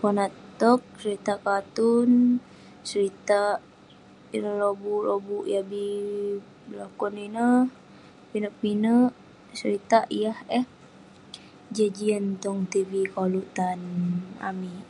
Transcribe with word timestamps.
Konak 0.00 0.32
tog 0.60 0.80
seritak 1.00 1.38
katun, 1.46 2.10
seritak 2.88 3.56
ireh 4.36 4.56
lobuk 4.62 5.02
lobuk 5.08 5.44
yah 5.52 5.64
bi 5.70 5.84
belakon 6.68 7.14
ineh, 7.26 7.56
pinek 8.30 8.54
pinek 8.60 9.10
seritak 9.58 10.06
yah 10.22 10.38
eh 10.58 10.66
jian 11.74 11.90
jian 11.96 12.24
tong 12.42 12.60
tv 12.72 12.90
koluk 13.14 13.48
tan 13.56 13.80
amik. 14.48 14.84